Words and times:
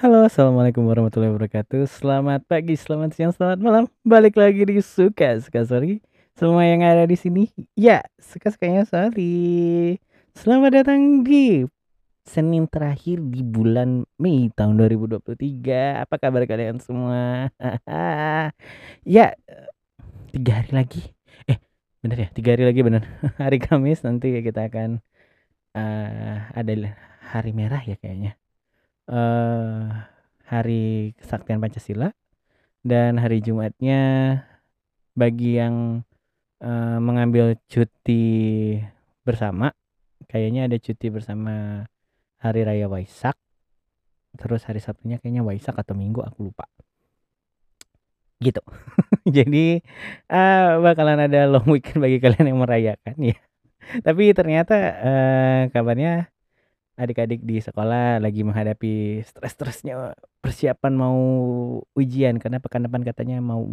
Halo, 0.00 0.24
assalamualaikum 0.24 0.88
warahmatullahi 0.88 1.28
wabarakatuh. 1.28 1.84
Selamat 1.84 2.40
pagi, 2.48 2.72
selamat 2.72 3.12
siang, 3.12 3.36
selamat 3.36 3.60
malam. 3.60 3.84
Balik 4.00 4.32
lagi 4.40 4.64
di 4.64 4.80
suka 4.80 5.36
suka 5.44 5.60
sorry. 5.68 6.00
Semua 6.32 6.64
yang 6.64 6.80
ada 6.80 7.04
di 7.04 7.20
sini, 7.20 7.52
ya 7.76 8.00
suka 8.16 8.48
sukanya 8.48 8.88
sorry. 8.88 10.00
Selamat 10.32 10.80
datang 10.80 11.20
di 11.20 11.68
Senin 12.24 12.64
terakhir 12.64 13.20
di 13.20 13.44
bulan 13.44 14.08
Mei 14.16 14.48
tahun 14.56 14.80
2023. 14.80 15.20
Apa 16.00 16.16
kabar 16.16 16.48
kalian 16.48 16.80
semua? 16.80 17.52
ya, 19.04 19.36
tiga 20.32 20.52
hari 20.64 20.70
lagi. 20.72 21.12
Eh, 21.44 21.60
bener 22.00 22.24
ya, 22.24 22.28
tiga 22.32 22.56
hari 22.56 22.64
lagi 22.64 22.80
bener. 22.80 23.04
hari 23.44 23.60
Kamis 23.60 24.00
nanti 24.00 24.32
kita 24.40 24.64
akan 24.64 25.04
uh, 25.76 26.56
ada 26.56 26.96
hari 27.20 27.52
merah 27.52 27.84
ya 27.84 28.00
kayaknya 28.00 28.40
uh, 29.10 30.06
hari 30.46 31.12
kesaktian 31.18 31.58
Pancasila 31.58 32.14
dan 32.86 33.18
hari 33.18 33.42
Jumatnya 33.42 34.00
bagi 35.18 35.58
yang 35.58 36.06
uh, 36.62 36.98
mengambil 37.02 37.58
cuti 37.68 38.78
bersama 39.26 39.74
kayaknya 40.30 40.70
ada 40.70 40.78
cuti 40.78 41.10
bersama 41.10 41.84
hari 42.40 42.62
raya 42.64 42.86
Waisak 42.86 43.36
terus 44.38 44.62
hari 44.64 44.78
Sabtunya 44.78 45.18
kayaknya 45.18 45.42
Waisak 45.42 45.74
atau 45.74 45.98
Minggu 45.98 46.22
aku 46.22 46.50
lupa. 46.50 46.70
Gitu. 48.40 48.62
Jadi 49.36 49.82
uh, 50.30 50.80
bakalan 50.80 51.26
ada 51.28 51.50
long 51.50 51.66
weekend 51.68 52.00
bagi 52.00 52.22
kalian 52.22 52.54
yang 52.54 52.60
merayakan 52.62 53.16
ya. 53.18 53.38
Tapi 54.06 54.30
ternyata 54.32 54.76
uh, 55.02 55.60
kabarnya 55.74 56.30
adik-adik 57.00 57.40
di 57.40 57.56
sekolah 57.64 58.20
lagi 58.20 58.44
menghadapi 58.44 59.24
stres-stresnya 59.24 60.12
persiapan 60.44 60.92
mau 60.92 61.18
ujian 61.96 62.36
karena 62.36 62.60
pekan 62.60 62.84
depan 62.84 63.00
katanya 63.00 63.40
mau 63.40 63.64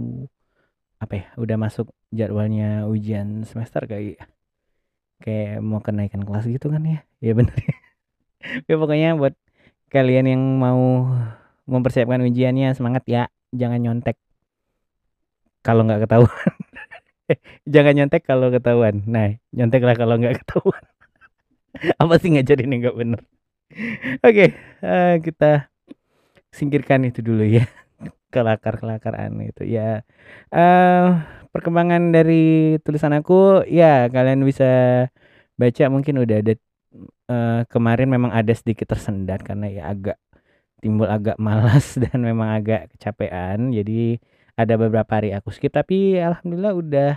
apa 0.97 1.13
ya 1.13 1.25
udah 1.35 1.57
masuk 1.59 1.91
jadwalnya 2.09 2.87
ujian 2.87 3.43
semester 3.43 3.83
kayak 3.85 4.23
kayak 5.19 5.59
mau 5.59 5.83
kenaikan 5.83 6.23
kelas 6.23 6.47
gitu 6.47 6.71
kan 6.71 6.81
ya. 6.87 6.99
Ya 7.19 7.33
bener 7.35 7.53
ya 8.69 8.75
pokoknya 8.79 9.19
buat 9.19 9.35
kalian 9.91 10.25
yang 10.31 10.43
mau 10.63 11.11
mempersiapkan 11.67 12.23
ujiannya 12.23 12.71
semangat 12.79 13.03
ya. 13.11 13.23
Jangan 13.51 13.79
nyontek 13.83 14.15
kalau 15.65 15.83
nggak 15.83 16.07
ketahuan. 16.07 16.53
Jangan 17.73 17.93
nyontek 17.99 18.23
kalau 18.23 18.47
ketahuan. 18.55 19.03
Nah 19.03 19.35
nyonteklah 19.51 19.95
kalau 19.99 20.15
nggak 20.15 20.39
ketahuan 20.47 20.86
apa 22.01 22.13
sih 22.21 22.29
ngajarin 22.33 22.73
yang 22.73 22.81
nggak 22.87 22.97
bener? 22.97 23.21
Oke 24.23 24.31
okay, 24.31 24.49
uh, 24.81 24.87
eh, 24.87 25.13
kita 25.21 25.51
singkirkan 26.53 27.05
itu 27.07 27.19
dulu 27.21 27.43
ya. 27.43 27.67
Kelakar 28.33 28.79
kelakar 28.79 29.15
aneh 29.15 29.55
itu 29.55 29.63
ya. 29.63 30.03
Uh, 30.51 31.23
perkembangan 31.51 32.11
dari 32.11 32.75
tulisan 32.83 33.15
aku 33.15 33.63
ya 33.65 34.11
kalian 34.11 34.43
bisa 34.43 34.67
baca 35.57 35.83
mungkin 35.89 36.21
udah 36.21 36.37
ada 36.43 36.53
uh, 37.31 37.61
kemarin 37.71 38.11
memang 38.11 38.29
ada 38.35 38.53
sedikit 38.53 38.93
tersendat 38.93 39.41
karena 39.41 39.71
ya 39.71 39.83
agak 39.89 40.17
timbul 40.83 41.09
agak 41.09 41.39
malas 41.45 41.97
dan 41.97 42.19
memang 42.21 42.51
agak 42.55 42.91
kecapean. 42.95 43.71
Jadi 43.73 44.21
ada 44.57 44.73
beberapa 44.75 45.11
hari 45.21 45.31
aku 45.37 45.53
skip 45.53 45.73
tapi 45.73 46.17
alhamdulillah 46.17 46.73
udah 46.73 47.11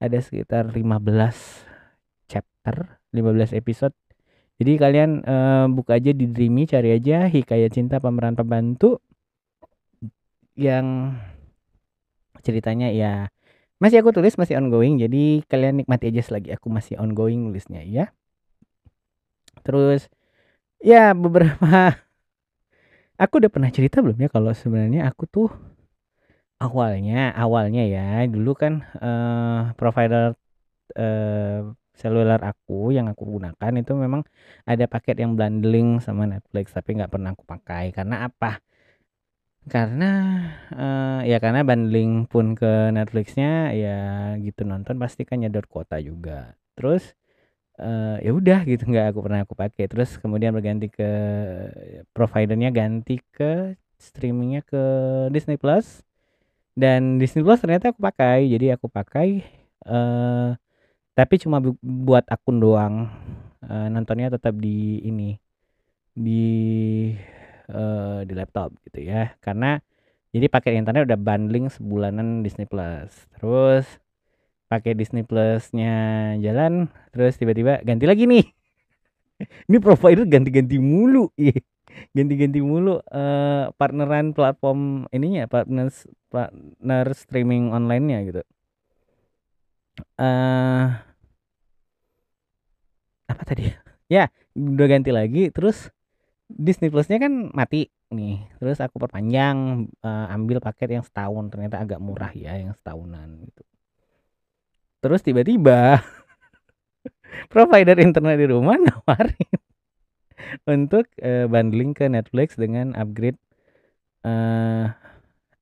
ada 0.00 0.18
sekitar 0.20 0.72
15 0.72 1.68
chapter 2.28 3.00
15 3.16 3.56
episode. 3.56 3.96
Jadi 4.60 4.72
kalian 4.80 5.24
uh, 5.24 5.66
buka 5.72 5.96
aja 5.96 6.12
di 6.12 6.28
Dreamy, 6.28 6.64
cari 6.68 6.96
aja 6.96 7.28
Hikayat 7.28 7.72
Cinta 7.76 8.00
Pemeran 8.00 8.36
Pembantu 8.36 9.00
yang 10.56 11.16
ceritanya 12.40 12.88
ya 12.88 13.28
masih 13.76 14.00
aku 14.00 14.16
tulis 14.16 14.40
masih 14.40 14.56
ongoing 14.56 14.96
jadi 14.96 15.44
kalian 15.52 15.84
nikmati 15.84 16.08
aja 16.08 16.24
selagi 16.24 16.56
aku 16.56 16.72
masih 16.72 16.96
ongoing 16.96 17.44
nulisnya 17.44 17.84
ya 17.84 18.08
terus 19.60 20.08
ya 20.80 21.12
beberapa 21.12 21.92
aku 23.22 23.34
udah 23.44 23.52
pernah 23.52 23.68
cerita 23.68 24.00
belum 24.00 24.16
ya 24.16 24.28
kalau 24.32 24.56
sebenarnya 24.56 25.04
aku 25.04 25.28
tuh 25.28 25.48
awalnya 26.56 27.36
awalnya 27.36 27.84
ya 27.84 28.24
dulu 28.24 28.56
kan 28.56 28.80
uh, 28.96 29.76
provider 29.76 30.32
uh, 30.96 31.76
seluler 31.96 32.40
aku 32.44 32.92
yang 32.96 33.08
aku 33.12 33.24
gunakan 33.24 33.72
itu 33.80 33.92
memang 33.96 34.22
ada 34.68 34.84
paket 34.84 35.16
yang 35.24 35.32
bundling 35.34 35.98
sama 36.04 36.28
Netflix 36.28 36.76
tapi 36.76 36.96
nggak 37.00 37.12
pernah 37.12 37.32
aku 37.32 37.44
pakai. 37.48 37.90
Karena 37.96 38.28
apa? 38.28 38.60
Karena 39.66 40.10
uh, 40.70 41.20
ya 41.26 41.42
karena 41.42 41.66
bundling 41.66 42.30
pun 42.30 42.54
ke 42.54 42.94
Netflixnya 42.94 43.74
ya 43.74 43.98
gitu 44.38 44.62
nonton 44.62 44.94
pasti 45.02 45.26
kan 45.26 45.42
nyedot 45.42 45.66
kuota 45.66 45.98
juga. 45.98 46.54
Terus 46.78 47.16
uh, 47.82 48.16
ya 48.22 48.30
udah 48.30 48.62
gitu 48.68 48.86
nggak 48.86 49.16
aku 49.16 49.20
pernah 49.26 49.40
aku 49.42 49.54
pakai. 49.58 49.84
Terus 49.90 50.20
kemudian 50.22 50.54
berganti 50.54 50.86
ke 50.92 51.10
providernya 52.14 52.70
ganti 52.70 53.18
ke 53.34 53.74
streamingnya 53.98 54.62
ke 54.62 54.82
Disney 55.34 55.58
Plus. 55.58 56.04
Dan 56.76 57.18
Disney 57.18 57.42
Plus 57.42 57.58
ternyata 57.58 57.90
aku 57.90 58.00
pakai. 58.04 58.46
Jadi 58.52 58.70
aku 58.70 58.86
pakai 58.86 59.42
uh, 59.88 60.54
tapi 61.16 61.40
cuma 61.40 61.64
bu 61.64 61.72
buat 61.80 62.28
akun 62.28 62.60
doang. 62.60 63.08
Uh, 63.64 63.88
nontonnya 63.88 64.28
tetap 64.28 64.54
di 64.60 65.00
ini 65.00 65.40
di 66.12 66.44
uh, 67.72 68.20
di 68.28 68.32
laptop 68.36 68.76
gitu 68.84 69.00
ya. 69.00 69.32
Karena 69.40 69.80
jadi 70.30 70.52
pakai 70.52 70.76
internet 70.76 71.08
udah 71.08 71.16
bundling 71.16 71.72
sebulanan 71.72 72.44
Disney 72.44 72.68
Plus. 72.68 73.24
Terus 73.32 73.88
pakai 74.68 74.92
Disney 74.92 75.24
Plusnya 75.24 76.36
jalan 76.44 76.92
terus 77.16 77.40
tiba-tiba 77.40 77.80
ganti 77.80 78.04
lagi 78.04 78.28
nih. 78.28 78.44
Ini 79.72 79.76
provider 79.80 80.28
ganti-ganti 80.28 80.76
mulu. 80.76 81.32
Ganti-ganti 82.12 82.60
mulu 82.60 83.00
uh, 83.00 83.72
partneran 83.80 84.36
platform 84.36 85.08
ininya 85.16 85.48
partner 85.48 85.88
partner 86.28 87.06
streaming 87.16 87.72
online-nya 87.72 88.20
gitu 88.28 88.44
uh, 90.18 90.86
apa 93.26 93.42
tadi? 93.46 93.72
Ya 94.06 94.30
udah 94.54 94.86
ganti 94.86 95.10
lagi 95.10 95.50
terus 95.50 95.90
Disney 96.46 96.94
Plusnya 96.94 97.18
kan 97.18 97.50
mati 97.50 97.90
nih. 98.14 98.46
Terus 98.62 98.78
aku 98.78 99.02
perpanjang 99.02 99.90
uh, 99.98 100.26
ambil 100.30 100.62
paket 100.62 100.94
yang 100.94 101.02
setahun. 101.02 101.50
Ternyata 101.50 101.82
agak 101.82 101.98
murah 101.98 102.30
ya 102.30 102.54
yang 102.54 102.70
setahunan 102.78 103.42
gitu. 103.50 103.66
Terus 105.02 105.26
tiba-tiba 105.26 106.06
provider 107.52 107.98
internet 107.98 108.38
di 108.38 108.46
rumah 108.46 108.78
nawarin 108.86 109.58
untuk 110.70 111.10
uh, 111.18 111.50
bundling 111.50 111.90
ke 111.90 112.06
Netflix 112.06 112.54
dengan 112.54 112.94
upgrade 112.94 113.42
uh, 114.22 114.94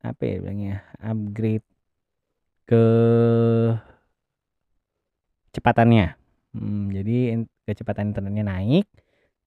apa 0.05 0.21
ya 0.21 0.37
bilangnya? 0.45 0.85
Upgrade 1.01 1.65
ke 2.69 2.85
cepatannya 5.55 6.19
hmm, 6.59 6.85
jadi 6.91 7.17
kecepatan 7.65 8.11
internetnya 8.11 8.45
naik 8.45 8.87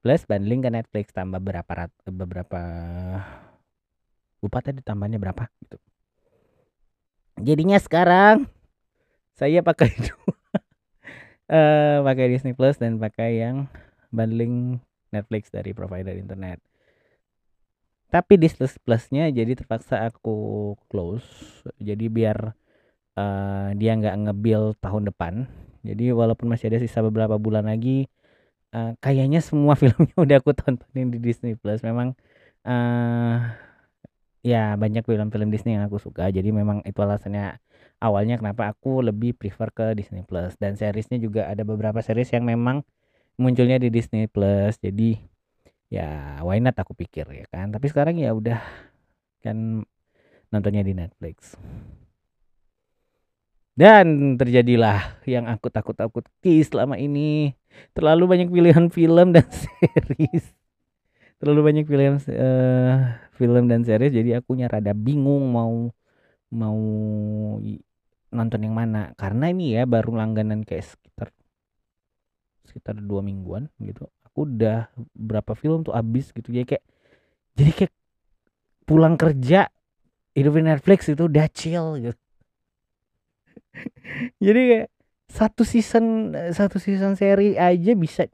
plus 0.01 0.23
bundling 0.23 0.63
ke 0.63 0.69
Netflix 0.72 1.12
tambah 1.12 1.41
berapa 1.44 1.68
rat, 1.68 1.91
beberapa 2.07 2.62
lupa 4.41 4.62
tadi 4.62 4.79
tambahnya 4.85 5.18
berapa 5.18 5.50
gitu. 5.66 5.78
Jadinya 7.41 7.78
sekarang 7.81 8.50
saya 9.38 9.62
pakai 9.62 9.91
dua 10.07 10.34
uh, 11.51 11.97
pakai 12.06 12.25
Disney 12.34 12.53
Plus 12.56 12.78
dan 12.79 12.97
pakai 12.97 13.41
yang 13.41 13.69
bundling 14.09 14.81
Netflix 15.12 15.51
dari 15.51 15.75
provider 15.75 16.16
internet. 16.16 16.62
Tapi 18.07 18.39
Disney 18.39 18.71
Plusnya 18.80 19.27
jadi 19.27 19.59
terpaksa 19.59 20.07
aku 20.07 20.74
close 20.88 21.27
jadi 21.83 22.07
biar 22.07 22.56
uh, 23.19 23.69
dia 23.75 23.92
nggak 24.00 24.15
ngebil 24.24 24.80
tahun 24.80 25.12
depan 25.12 25.33
jadi 25.88 26.12
walaupun 26.12 26.51
masih 26.51 26.68
ada 26.68 26.84
sisa 26.84 27.00
beberapa 27.00 27.39
bulan 27.39 27.66
lagi 27.72 28.12
uh, 28.75 28.92
kayaknya 29.00 29.39
semua 29.39 29.74
filmnya 29.80 30.16
udah 30.18 30.38
aku 30.42 30.51
tontonin 30.56 31.13
di 31.13 31.19
Disney 31.22 31.56
Plus. 31.56 31.84
Memang 31.86 32.18
uh, 32.68 33.38
ya 34.44 34.75
banyak 34.80 35.04
film-film 35.04 35.50
Disney 35.51 35.75
yang 35.80 35.88
aku 35.88 36.00
suka. 36.01 36.30
Jadi 36.31 36.50
memang 36.51 36.84
itu 36.84 37.00
alasannya 37.00 37.60
awalnya 38.04 38.38
kenapa 38.39 38.72
aku 38.72 39.04
lebih 39.06 39.36
prefer 39.38 39.72
ke 39.72 39.86
Disney 39.98 40.24
Plus. 40.28 40.56
Dan 40.60 40.75
seriesnya 40.75 41.18
juga 41.22 41.48
ada 41.48 41.63
beberapa 41.63 42.00
series 42.04 42.31
yang 42.36 42.44
memang 42.48 42.83
munculnya 43.40 43.80
di 43.80 43.90
Disney 43.94 44.28
Plus. 44.28 44.80
Jadi 44.81 45.18
ya 45.88 46.40
why 46.44 46.60
not 46.60 46.75
aku 46.75 46.94
pikir 46.98 47.28
ya 47.31 47.45
kan? 47.48 47.72
Tapi 47.72 47.86
sekarang 47.88 48.19
ya 48.19 48.36
udah 48.36 48.60
kan 49.44 49.86
nontonnya 50.51 50.83
di 50.83 50.95
Netflix 50.95 51.60
dan 53.77 54.35
terjadilah 54.41 55.21
yang 55.29 55.45
aku 55.45 55.69
takut-takuti 55.69 56.65
selama 56.65 56.97
ini. 56.97 57.53
Terlalu 57.94 58.25
banyak 58.25 58.50
pilihan 58.50 58.89
film 58.89 59.38
dan 59.38 59.45
series. 59.62 60.57
terlalu 61.38 61.69
banyak 61.69 61.85
film 61.85 62.18
uh, 62.18 63.13
film 63.38 63.69
dan 63.69 63.85
series 63.85 64.09
jadi 64.09 64.41
aku 64.41 64.57
rada 64.57 64.89
bingung 64.97 65.53
mau 65.53 65.94
mau 66.50 66.81
nonton 68.33 68.59
yang 68.65 68.74
mana 68.74 69.13
karena 69.13 69.53
ini 69.53 69.77
ya 69.77 69.85
baru 69.85 70.18
langganan 70.18 70.65
kayak 70.65 70.97
sekitar 70.97 71.30
sekitar 72.65 72.97
dua 73.00 73.21
mingguan 73.21 73.69
gitu 73.77 74.09
aku 74.25 74.50
udah 74.50 74.89
berapa 75.13 75.53
film 75.53 75.85
tuh 75.85 75.94
habis 75.94 76.33
gitu 76.33 76.50
ya 76.50 76.65
kayak 76.65 76.81
jadi 77.53 77.85
kayak 77.85 77.94
pulang 78.89 79.13
kerja 79.13 79.69
hidupin 80.33 80.68
Netflix 80.68 81.06
itu 81.06 81.30
udah 81.30 81.45
chill 81.53 82.01
gitu 82.01 82.26
jadi 84.45 84.62
kayak 84.69 84.88
satu 85.27 85.68
season 85.68 86.31
satu 86.56 86.79
season 86.79 87.19
seri 87.19 87.59
aja 87.59 87.91
bisa 87.94 88.31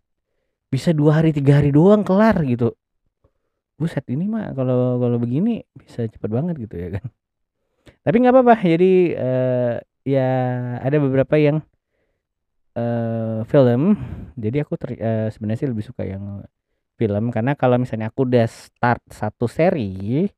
bisa 0.70 0.90
dua 0.94 1.22
hari 1.22 1.34
tiga 1.34 1.62
hari 1.62 1.74
doang 1.74 2.02
kelar 2.06 2.42
gitu. 2.46 2.74
Buset 3.78 4.06
ini 4.10 4.30
mah 4.30 4.54
kalau 4.54 5.02
kalau 5.02 5.18
begini 5.18 5.66
bisa 5.74 6.06
cepet 6.06 6.30
banget 6.30 6.56
gitu 6.62 6.76
ya 6.78 6.98
kan. 6.98 7.06
Tapi 8.06 8.16
nggak 8.22 8.34
apa-apa 8.34 8.56
jadi 8.62 8.94
uh, 9.18 9.76
ya 10.06 10.30
ada 10.82 10.98
beberapa 11.02 11.36
yang 11.38 11.62
uh, 12.78 13.42
film. 13.50 13.98
Jadi 14.38 14.58
aku 14.62 14.74
ter, 14.78 14.98
uh, 14.98 15.30
sebenarnya 15.30 15.60
sih 15.66 15.70
lebih 15.70 15.86
suka 15.86 16.06
yang 16.06 16.46
film. 16.98 17.34
Karena 17.34 17.58
kalau 17.58 17.78
misalnya 17.82 18.10
aku 18.10 18.26
udah 18.30 18.46
start 18.50 19.02
satu 19.10 19.50
seri 19.50 20.30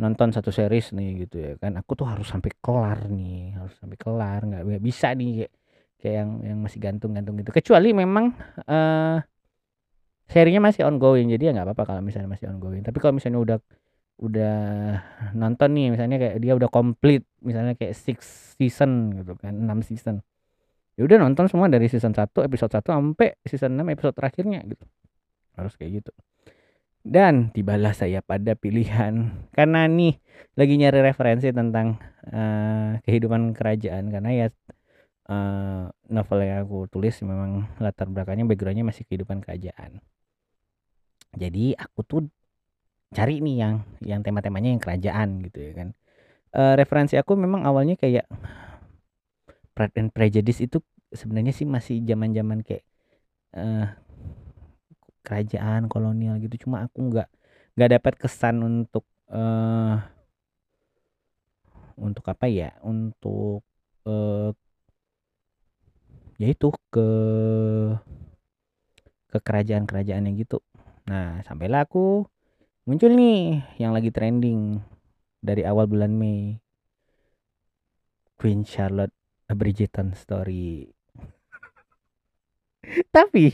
nonton 0.00 0.32
satu 0.32 0.48
series 0.48 0.96
nih 0.96 1.28
gitu 1.28 1.36
ya 1.36 1.52
kan. 1.60 1.76
Aku 1.76 1.92
tuh 1.92 2.08
harus 2.08 2.24
sampai 2.24 2.50
kelar 2.56 3.06
nih 3.12 3.52
harus 3.60 3.76
sampai 3.76 3.96
kelar 4.00 4.40
nggak 4.48 4.80
bisa 4.80 5.12
nih 5.12 5.44
kayak, 6.00 6.14
yang 6.24 6.30
yang 6.40 6.58
masih 6.64 6.80
gantung-gantung 6.80 7.36
gitu. 7.36 7.52
Kecuali 7.52 7.92
memang 7.92 8.32
uh, 8.64 9.20
serinya 10.24 10.64
masih 10.72 10.88
ongoing 10.88 11.28
jadi 11.36 11.52
ya 11.52 11.60
nggak 11.60 11.68
apa-apa 11.68 11.84
kalau 11.94 12.02
misalnya 12.02 12.32
masih 12.32 12.48
ongoing. 12.48 12.80
Tapi 12.80 12.96
kalau 12.96 13.12
misalnya 13.20 13.40
udah 13.44 13.58
udah 14.20 14.56
nonton 15.36 15.68
nih 15.76 15.86
misalnya 15.96 16.16
kayak 16.20 16.36
dia 16.44 16.52
udah 16.52 16.68
komplit 16.68 17.24
misalnya 17.40 17.72
kayak 17.72 17.96
six 17.96 18.52
season 18.56 19.20
gitu 19.20 19.36
kan 19.36 19.52
enam 19.52 19.84
season. 19.84 20.24
Ya 20.96 21.04
udah 21.04 21.20
nonton 21.20 21.48
semua 21.48 21.68
dari 21.68 21.88
season 21.88 22.12
1 22.12 22.28
episode 22.44 22.72
1 22.72 22.84
sampai 22.84 23.32
season 23.48 23.72
6 23.72 23.88
episode 23.92 24.16
terakhirnya 24.16 24.60
gitu. 24.64 24.84
Harus 25.56 25.76
kayak 25.76 26.04
gitu 26.04 26.12
dan 27.06 27.48
tibalah 27.52 27.96
saya 27.96 28.20
pada 28.20 28.52
pilihan. 28.56 29.32
Karena 29.56 29.88
nih 29.88 30.20
lagi 30.56 30.74
nyari 30.76 31.00
referensi 31.00 31.48
tentang 31.50 31.96
uh, 32.28 33.00
kehidupan 33.04 33.56
kerajaan. 33.56 34.12
Karena 34.12 34.30
ya 34.34 34.46
uh, 35.30 35.88
novel 36.10 36.38
yang 36.44 36.66
aku 36.66 36.90
tulis 36.90 37.16
memang 37.24 37.70
latar 37.80 38.10
belakangnya 38.10 38.46
backgroundnya 38.48 38.86
masih 38.86 39.06
kehidupan 39.08 39.40
kerajaan. 39.40 40.02
Jadi 41.36 41.78
aku 41.78 42.00
tuh 42.02 42.20
cari 43.10 43.42
nih 43.42 43.56
yang 43.58 43.74
yang 44.02 44.20
tema-temanya 44.22 44.70
yang 44.74 44.82
kerajaan 44.82 45.42
gitu 45.46 45.58
ya 45.62 45.72
kan. 45.74 45.88
Uh, 46.50 46.74
referensi 46.74 47.14
aku 47.14 47.38
memang 47.38 47.62
awalnya 47.62 47.94
kayak 47.94 48.26
Pride 49.70 49.96
and 50.02 50.10
Prejudice 50.10 50.66
itu 50.66 50.82
sebenarnya 51.14 51.54
sih 51.54 51.66
masih 51.66 52.02
zaman-zaman 52.02 52.66
kayak 52.66 52.82
uh, 53.54 53.94
kerajaan 55.30 55.86
kolonial 55.86 56.42
gitu. 56.42 56.66
Cuma 56.66 56.90
aku 56.90 57.06
nggak 57.06 57.30
nggak 57.78 57.90
dapat 57.94 58.14
kesan 58.18 58.66
untuk 58.66 59.06
uh, 59.30 60.02
untuk 61.94 62.26
apa 62.26 62.50
ya? 62.50 62.74
Untuk 62.82 63.62
uh, 64.10 64.50
yaitu 66.42 66.74
ke 66.90 67.08
ke 69.30 69.38
kerajaan-kerajaan 69.38 70.26
yang 70.26 70.34
gitu. 70.34 70.58
Nah 71.06 71.38
sampailah 71.46 71.86
aku 71.86 72.26
muncul 72.90 73.14
nih 73.14 73.62
yang 73.78 73.94
lagi 73.94 74.10
trending 74.10 74.82
dari 75.38 75.62
awal 75.62 75.86
bulan 75.86 76.10
Mei. 76.10 76.58
Queen 78.40 78.64
Charlotte 78.64 79.12
A 79.46 79.54
Bridgerton 79.54 80.16
Story. 80.16 80.88
Tapi 83.14 83.52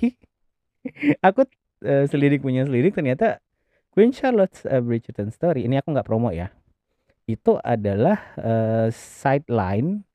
aku 1.27 1.43
uh, 1.85 2.05
selidik 2.09 2.41
punya 2.41 2.65
selidik 2.65 2.97
ternyata 2.97 3.43
Queen 3.93 4.13
Charlotte's 4.13 4.65
uh, 4.65 4.81
Bridgerton 4.81 5.29
Story 5.33 5.69
ini 5.69 5.77
aku 5.81 5.93
nggak 5.93 6.07
promo 6.07 6.31
ya 6.33 6.49
itu 7.27 7.59
adalah 7.59 8.39
uh, 8.39 8.87
sideline 8.95 10.07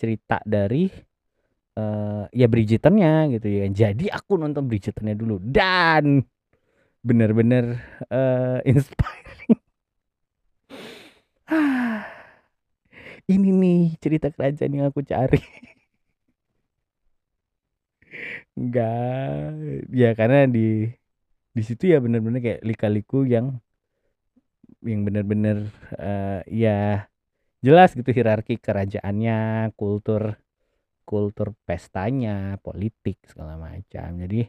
cerita 0.00 0.40
dari 0.48 0.88
uh, 1.76 2.24
ya 2.32 2.46
Bridgertonnya 2.48 3.28
gitu 3.36 3.48
ya. 3.48 3.68
Jadi 3.68 4.08
aku 4.08 4.40
nonton 4.40 4.64
Bridgertonnya 4.64 5.16
dulu 5.16 5.36
dan 5.44 6.24
bener-bener 7.04 7.80
uh, 8.08 8.64
inspiring. 8.70 9.60
Ini 13.30 13.48
nih 13.54 13.82
cerita 14.02 14.32
kerajaan 14.32 14.72
yang 14.74 14.86
aku 14.90 15.06
cari 15.06 15.38
Enggak, 18.58 19.54
ya 20.00 20.08
karena 20.18 20.38
di 20.54 20.60
di 21.56 21.62
situ 21.66 21.84
ya 21.92 21.98
bener-bener 22.04 22.40
kayak 22.46 22.60
lika-liku 22.68 23.26
yang 23.26 23.46
yang 24.84 25.00
bener-bener 25.06 25.68
uh, 26.00 26.40
ya 26.48 27.06
jelas 27.64 27.92
gitu 27.98 28.10
hierarki 28.16 28.56
kerajaannya, 28.60 29.70
kultur 29.76 30.40
kultur 31.04 31.52
pestanya, 31.66 32.56
politik 32.62 33.18
segala 33.26 33.58
macam. 33.58 34.08
Jadi 34.22 34.46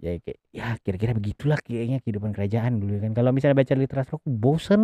ya 0.00 0.16
kayak 0.24 0.40
ya 0.50 0.66
kira-kira 0.84 1.12
begitulah 1.16 1.60
kayaknya 1.60 1.98
kehidupan 2.04 2.32
kerajaan 2.36 2.80
dulu 2.82 2.94
kan. 3.04 3.12
Kalau 3.16 3.30
misalnya 3.34 3.56
baca 3.60 3.74
literatur 3.78 4.14
aku 4.20 4.28
bosen. 4.30 4.82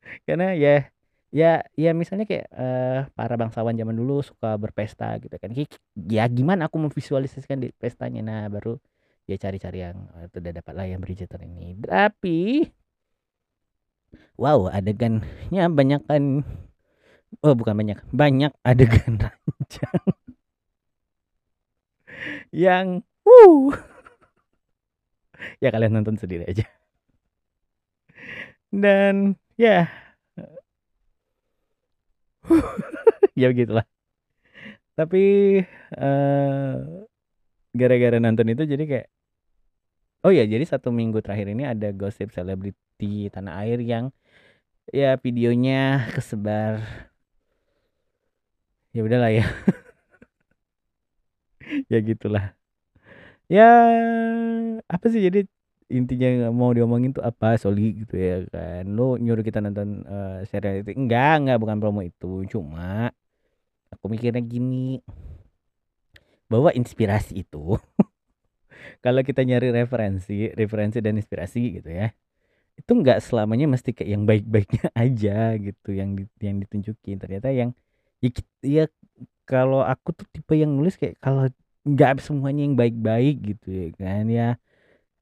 karena 0.26 0.54
ya 0.56 0.90
ya 1.34 1.62
ya 1.74 1.90
misalnya 1.92 2.26
kayak 2.28 2.46
uh, 2.54 3.00
para 3.12 3.34
bangsawan 3.34 3.74
zaman 3.74 3.96
dulu 3.96 4.22
suka 4.22 4.54
berpesta 4.58 5.18
gitu 5.22 5.36
kan. 5.36 5.50
Ya 6.06 6.24
gimana 6.30 6.70
aku 6.70 6.78
memvisualisasikan 6.80 7.58
di 7.62 7.70
pestanya? 7.74 8.22
Nah 8.22 8.42
baru 8.50 8.78
ya 9.26 9.36
cari-cari 9.38 9.82
yang 9.82 10.06
itu 10.22 10.38
udah 10.38 10.52
dapat 10.62 10.72
lah 10.74 10.86
yang 10.86 11.00
Bridgerton 11.02 11.42
ini. 11.46 11.76
Tapi 11.82 12.66
wow 14.38 14.70
adegannya 14.70 15.64
banyak 15.72 16.02
kan 16.06 16.44
oh 17.42 17.54
bukan 17.58 17.74
banyak 17.74 17.98
banyak 18.14 18.52
adegan 18.62 19.18
ranjang. 19.22 20.06
Yang 22.54 22.86
ya 25.60 25.68
kalian 25.74 25.92
nonton 26.00 26.16
sendiri 26.16 26.46
aja. 26.48 26.64
Dan 28.70 29.38
ya 29.56 29.88
ya 33.40 33.46
begitulah. 33.52 33.86
Tapi 34.96 35.22
uh, 36.00 36.74
gara-gara 37.76 38.16
nonton 38.16 38.48
itu 38.48 38.64
jadi 38.64 38.84
kayak 38.88 39.06
oh 40.24 40.32
ya 40.32 40.48
jadi 40.48 40.64
satu 40.64 40.88
minggu 40.90 41.20
terakhir 41.20 41.52
ini 41.52 41.68
ada 41.68 41.92
gosip 41.92 42.32
selebriti 42.32 43.28
tanah 43.28 43.60
air 43.62 43.78
yang 43.84 44.10
ya 44.90 45.20
videonya 45.20 46.02
kesebar. 46.14 46.80
Ya 48.94 49.00
udahlah 49.04 49.30
ya. 49.32 49.44
Ya 51.90 51.98
gitulah. 51.98 52.54
Ya 53.50 53.66
apa 54.86 55.06
sih 55.10 55.18
jadi 55.26 55.50
intinya 55.86 56.28
nggak 56.46 56.54
mau 56.54 56.70
diomongin 56.74 57.14
tuh 57.14 57.22
apa 57.22 57.56
Soli 57.60 58.02
gitu 58.04 58.14
ya 58.18 58.44
kan. 58.50 58.84
Lo 58.90 59.16
nyuruh 59.16 59.44
kita 59.46 59.62
nonton 59.62 60.02
uh, 60.06 60.42
serial 60.48 60.82
itu? 60.82 60.92
Enggak 60.96 61.42
enggak 61.42 61.58
bukan 61.62 61.76
promo 61.78 62.00
itu. 62.02 62.46
Cuma 62.50 63.10
aku 63.92 64.04
mikirnya 64.10 64.42
gini. 64.42 65.00
Bahwa 66.50 66.70
inspirasi 66.74 67.42
itu. 67.46 67.78
Kalau 69.04 69.20
kita 69.26 69.42
nyari 69.42 69.70
referensi 69.74 70.50
referensi 70.54 70.98
dan 71.02 71.18
inspirasi 71.18 71.80
gitu 71.82 71.90
ya 71.90 72.10
itu 72.76 72.92
enggak 72.92 73.24
selamanya 73.24 73.66
mesti 73.72 73.96
kayak 73.96 74.10
yang 74.12 74.24
baik-baiknya 74.28 74.92
aja 75.04 75.56
gitu 75.56 75.90
yang 75.96 76.12
di, 76.12 76.28
yang 76.44 76.60
ditunjukin. 76.60 77.16
Ternyata 77.16 77.48
yang 77.50 77.72
ya, 78.20 78.30
ya 78.60 78.84
kalau 79.48 79.80
aku 79.80 80.12
tuh 80.12 80.26
tipe 80.28 80.54
yang 80.58 80.76
nulis 80.76 81.00
kayak 81.00 81.16
kalau 81.24 81.48
nggak 81.86 82.18
semuanya 82.20 82.66
yang 82.66 82.74
baik-baik 82.74 83.36
gitu 83.54 83.66
ya 83.70 83.88
kan 83.94 84.26
ya 84.26 84.48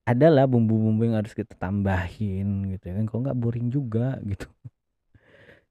adalah 0.04 0.44
bumbu-bumbu 0.44 1.02
yang 1.08 1.16
harus 1.20 1.32
kita 1.32 1.56
tambahin 1.56 2.68
gitu 2.76 2.84
ya 2.88 2.94
kan 3.00 3.04
kok 3.08 3.20
nggak 3.25 3.38
boring 3.40 3.68
juga 3.73 4.20
gitu. 4.30 4.46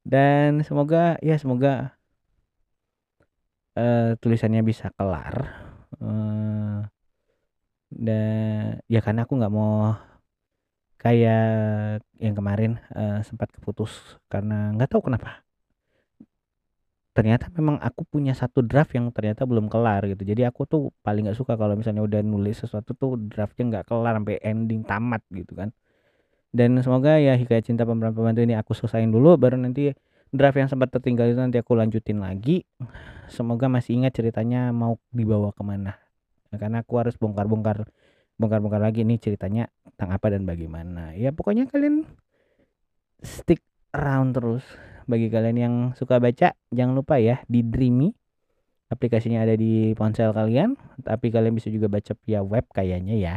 Dan 0.04 0.62
semoga 0.68 1.16
ya 1.24 1.36
semoga 1.40 1.96
uh, 3.78 4.18
tulisannya 4.22 4.62
bisa 4.66 4.92
kelar 4.98 5.36
uh, 6.02 6.84
dan 7.94 8.82
ya 8.90 9.00
karena 9.06 9.26
aku 9.26 9.34
nggak 9.38 9.54
mau 9.54 9.94
kayak 10.98 12.02
yang 12.18 12.36
kemarin 12.40 12.80
uh, 12.96 13.20
sempat 13.28 13.52
keputus 13.54 14.18
karena 14.32 14.74
nggak 14.74 14.90
tahu 14.92 15.12
kenapa 15.12 15.44
ternyata 17.14 17.48
memang 17.54 17.78
aku 17.78 18.10
punya 18.10 18.34
satu 18.34 18.66
draft 18.66 18.98
yang 18.98 19.14
ternyata 19.14 19.46
belum 19.46 19.70
kelar 19.70 20.02
gitu. 20.10 20.26
Jadi 20.26 20.50
aku 20.50 20.66
tuh 20.66 20.82
paling 21.06 21.30
nggak 21.30 21.38
suka 21.38 21.54
kalau 21.54 21.78
misalnya 21.78 22.02
udah 22.02 22.26
nulis 22.26 22.58
sesuatu 22.66 22.98
tuh 22.98 23.22
draftnya 23.22 23.80
nggak 23.80 23.86
kelar 23.86 24.18
sampai 24.18 24.42
ending 24.42 24.82
tamat 24.82 25.22
gitu 25.30 25.54
kan. 25.54 25.70
Dan 26.54 26.78
semoga 26.82 27.18
ya 27.18 27.38
hikayat 27.38 27.70
cinta 27.70 27.86
pemeran 27.86 28.14
pembantu 28.14 28.42
ini 28.46 28.54
aku 28.58 28.78
selesaiin 28.78 29.10
dulu 29.10 29.38
baru 29.38 29.58
nanti 29.58 29.94
draft 30.34 30.58
yang 30.58 30.70
sempat 30.70 30.90
tertinggal 30.90 31.30
itu 31.30 31.38
nanti 31.38 31.62
aku 31.62 31.78
lanjutin 31.78 32.18
lagi. 32.18 32.66
Semoga 33.30 33.70
masih 33.70 34.02
ingat 34.02 34.18
ceritanya 34.18 34.74
mau 34.74 34.98
dibawa 35.14 35.54
ke 35.54 35.62
mana. 35.62 35.98
Karena 36.54 36.82
aku 36.86 36.98
harus 37.02 37.18
bongkar-bongkar 37.18 37.86
bongkar-bongkar 38.38 38.82
lagi 38.82 39.06
nih 39.06 39.22
ceritanya 39.22 39.70
tentang 39.94 40.10
apa 40.18 40.34
dan 40.34 40.50
bagaimana. 40.50 41.14
Ya 41.14 41.30
pokoknya 41.30 41.70
kalian 41.70 42.10
stick 43.22 43.62
around 43.94 44.34
terus. 44.34 44.66
Bagi 45.04 45.28
kalian 45.28 45.58
yang 45.58 45.76
suka 45.96 46.20
baca, 46.20 46.56
jangan 46.72 46.94
lupa 46.96 47.20
ya 47.20 47.44
di 47.48 47.64
Dreamy. 47.64 48.16
Aplikasinya 48.88 49.42
ada 49.42 49.58
di 49.58 49.92
ponsel 49.98 50.30
kalian, 50.32 50.78
tapi 51.02 51.34
kalian 51.34 51.58
bisa 51.58 51.74
juga 51.74 51.90
baca 51.90 52.14
via 52.24 52.46
web 52.46 52.66
kayaknya 52.72 53.16
ya. 53.18 53.36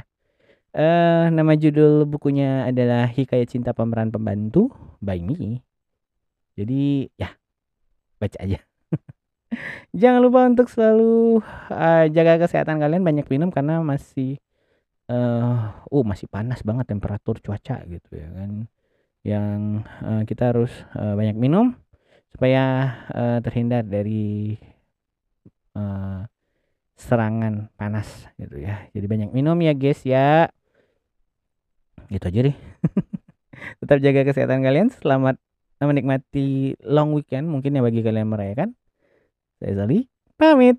Eh, 0.77 1.27
nama 1.33 1.57
judul 1.57 2.05
bukunya 2.05 2.69
adalah 2.69 3.09
Hikayat 3.09 3.49
Cinta 3.49 3.73
Pemeran 3.73 4.13
Pembantu 4.13 4.69
by 5.01 5.25
Me. 5.25 5.65
Jadi 6.53 7.09
ya 7.17 7.33
baca 8.21 8.37
aja. 8.37 8.61
Jangan 10.01 10.21
lupa 10.21 10.45
untuk 10.45 10.69
selalu 10.69 11.41
uh, 11.73 12.05
jaga 12.13 12.45
kesehatan 12.45 12.77
kalian, 12.77 13.01
banyak 13.01 13.25
minum 13.33 13.49
karena 13.49 13.81
masih 13.81 14.37
uh, 15.11 15.73
uh 15.87 16.05
masih 16.05 16.27
panas 16.31 16.63
banget 16.63 16.87
temperatur 16.91 17.39
cuaca 17.43 17.83
gitu 17.87 18.11
ya 18.13 18.29
kan 18.35 18.67
yang 19.27 19.83
uh, 20.07 20.23
kita 20.23 20.55
harus 20.55 20.71
uh, 20.95 21.19
banyak 21.19 21.35
minum 21.35 21.75
supaya 22.31 22.95
uh, 23.11 23.39
terhindar 23.43 23.83
dari 23.83 24.55
uh, 25.75 26.23
serangan 26.95 27.67
panas 27.75 28.07
gitu 28.39 28.63
ya. 28.63 28.87
Jadi 28.95 29.07
banyak 29.11 29.31
minum 29.35 29.59
ya 29.59 29.75
guys 29.75 30.07
ya. 30.07 30.47
Gitu 32.07 32.23
aja 32.23 32.41
deh. 32.47 32.57
Tetap 33.83 33.99
jaga 33.99 34.23
kesehatan 34.23 34.63
kalian. 34.63 34.95
Selamat 34.95 35.43
menikmati 35.83 36.79
long 36.87 37.13
weekend 37.13 37.51
mungkin 37.51 37.75
ya 37.75 37.83
bagi 37.83 38.07
kalian 38.07 38.31
merayakan. 38.31 38.79
Saya 39.59 39.83
Zali 39.83 40.07
pamit 40.39 40.79